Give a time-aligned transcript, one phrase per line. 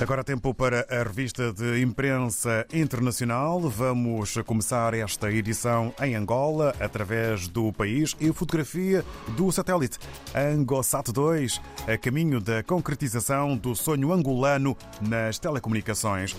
[0.00, 3.60] Agora tempo para a revista de imprensa internacional.
[3.60, 9.04] Vamos começar esta edição em Angola através do país e fotografia
[9.36, 9.98] do satélite
[10.34, 16.34] Angosat 2, a caminho da concretização do sonho angolano nas telecomunicações.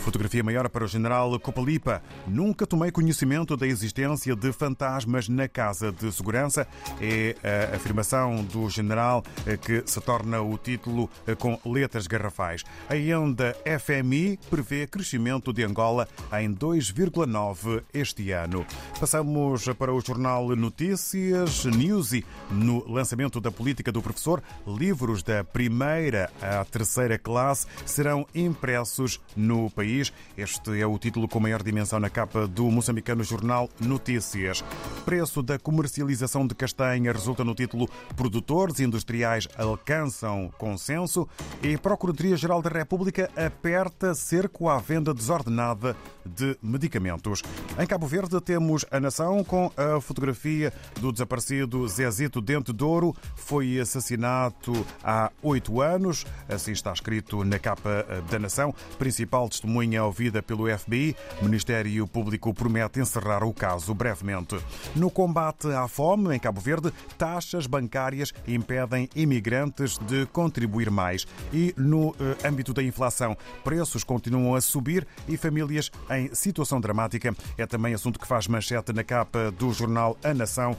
[0.00, 2.02] Fotografia maior para o general Copalipa.
[2.26, 6.66] Nunca tomei conhecimento da existência de fantasmas na Casa de Segurança.
[7.00, 7.36] É
[7.72, 9.22] a afirmação do general
[9.60, 11.08] que se torna o título
[11.38, 12.64] com letras garrafais.
[12.88, 16.08] A enda FMI prevê crescimento de Angola
[16.40, 18.64] em 2,9 este ano.
[18.98, 22.24] Passamos para o jornal Notícias Newsy.
[22.50, 29.70] No lançamento da política do professor, livros da primeira à terceira classe serão impressos no
[29.70, 30.12] país país.
[30.36, 34.62] Este é o título com maior dimensão na capa do moçambicano jornal Notícias.
[35.04, 41.28] Preço da comercialização de castanha resulta no título Produtores industriais alcançam consenso
[41.62, 47.42] e Procuradoria-Geral da República aperta cerco à venda desordenada de medicamentos.
[47.78, 53.14] Em Cabo Verde temos a nação com a fotografia do desaparecido Zezito Dente Douro.
[53.34, 56.24] Foi assassinato há oito anos.
[56.48, 58.74] Assim está escrito na capa da nação.
[58.98, 61.16] Principal testemunho testemunha ouvida pelo FBI.
[61.40, 64.58] O Ministério Público promete encerrar o caso brevemente.
[64.94, 71.26] No combate à fome em Cabo Verde, taxas bancárias impedem imigrantes de contribuir mais.
[71.52, 77.34] E no eh, âmbito da inflação, preços continuam a subir e famílias em situação dramática.
[77.56, 80.76] É também assunto que faz manchete na capa do jornal A Nação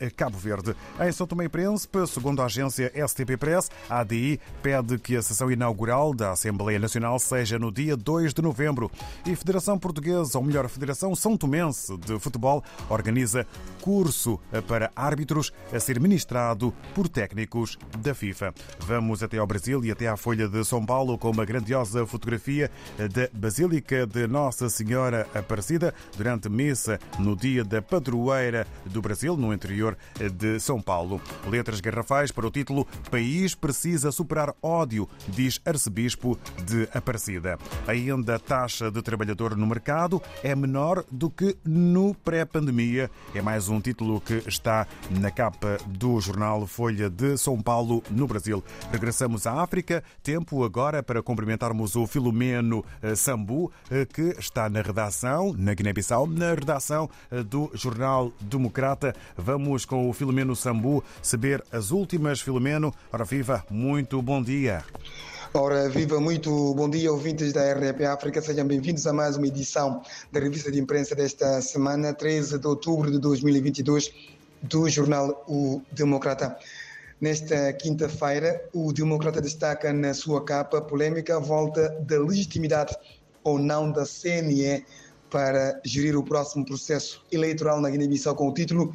[0.00, 0.74] em Cabo Verde.
[1.00, 5.22] Em São Tomé e Príncipe, segundo a agência STP Press, a ADI pede que a
[5.22, 8.90] sessão inaugural da Assembleia Nacional seja no dia 2 de de novembro.
[9.26, 13.46] E Federação Portuguesa, ou melhor, Federação São Tomense de Futebol, organiza
[13.80, 18.54] curso para árbitros a ser ministrado por técnicos da FIFA.
[18.80, 22.70] Vamos até ao Brasil e até à Folha de São Paulo com uma grandiosa fotografia
[22.98, 29.52] da Basílica de Nossa Senhora Aparecida durante missa no dia da padroeira do Brasil, no
[29.52, 29.96] interior
[30.34, 31.20] de São Paulo.
[31.46, 37.58] Letras garrafais para o título País precisa superar ódio, diz arcebispo de Aparecida.
[37.86, 43.10] Ainda da taxa de trabalhador no mercado é menor do que no pré-pandemia.
[43.34, 48.28] É mais um título que está na capa do jornal Folha de São Paulo, no
[48.28, 48.62] Brasil.
[48.92, 50.04] Regressamos à África.
[50.22, 56.28] Tempo agora para cumprimentarmos o Filomeno eh, Sambu, eh, que está na redação, na Guiné-Bissau,
[56.28, 59.12] na redação eh, do Jornal Democrata.
[59.36, 62.40] Vamos com o Filomeno Sambu saber as últimas.
[62.40, 64.84] Filomeno, ora viva, muito bom dia.
[65.52, 68.40] Ora, viva muito bom dia, ouvintes da RDP África.
[68.40, 70.00] Sejam bem-vindos a mais uma edição
[70.30, 74.12] da revista de imprensa desta semana, 13 de outubro de 2022,
[74.62, 76.56] do jornal O Democrata.
[77.20, 82.94] Nesta quinta-feira, o Democrata destaca na sua capa polêmica a volta da legitimidade
[83.42, 84.84] ou não da CNE
[85.28, 88.92] para gerir o próximo processo eleitoral na Guiné-Bissau com o título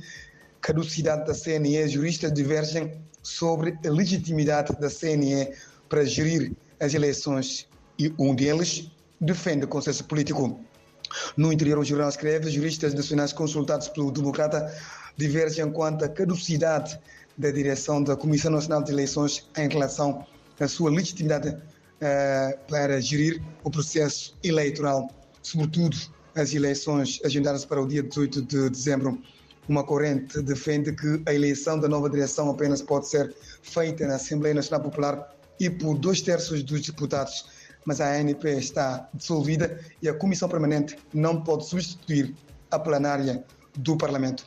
[0.62, 1.86] Caducidade da CNE.
[1.90, 5.54] Juristas divergem sobre a legitimidade da CNE
[5.90, 10.60] para gerir as eleições e um deles defende o consenso político.
[11.38, 14.74] No interior, o jornal escreve: juristas nacionais consultados pelo Democrata
[15.18, 17.00] divergem quanto à caducidade
[17.38, 20.26] da direção da Comissão Nacional de Eleições em relação
[20.60, 25.10] à sua legitimidade uh, para gerir o processo eleitoral,
[25.42, 25.98] sobretudo
[26.36, 29.22] as eleições agendadas para o dia 18 de dezembro.
[29.68, 34.54] Uma corrente defende que a eleição da nova direção apenas pode ser feita na Assembleia
[34.54, 37.46] Nacional Popular e por dois terços dos deputados,
[37.86, 42.36] mas a ANP está dissolvida e a Comissão Permanente não pode substituir
[42.72, 43.44] a plenária
[43.78, 44.46] do Parlamento.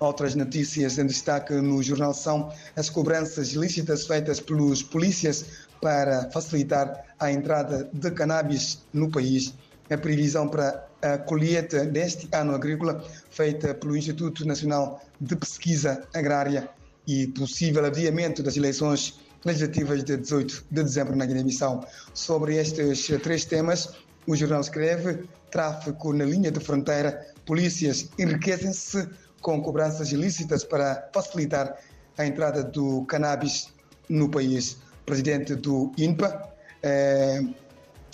[0.00, 5.44] Outras notícias em destaque no jornal são as cobranças ilícitas feitas pelos polícias
[5.80, 9.54] para facilitar a entrada de cannabis no país.
[9.90, 16.68] A previsão para a colheita deste ano agrícola, feita pelo Instituto Nacional de Pesquisa Agrária
[17.06, 21.86] e possível adiamento das eleições legislativas de 18 de dezembro na Guiné-Bissau.
[22.14, 23.94] Sobre estes três temas,
[24.26, 29.08] o jornal escreve: tráfico na linha de fronteira, polícias enriquecem-se
[29.40, 31.78] com cobranças ilícitas para facilitar
[32.16, 33.68] a entrada do cannabis
[34.08, 34.78] no país.
[35.02, 36.52] O presidente do INPA
[36.82, 37.40] eh,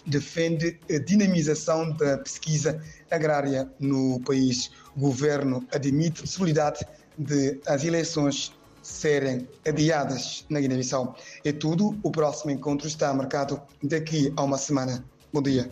[0.06, 2.80] defende a dinamização da pesquisa
[3.10, 4.70] agrária no país.
[4.96, 6.86] O governo admite possibilidade
[7.16, 8.52] de as eleições
[8.84, 11.16] serem adiadas na Guiné-Bissau.
[11.44, 11.98] É tudo.
[12.02, 15.04] O próximo encontro está marcado daqui a uma semana.
[15.32, 15.70] Bom dia.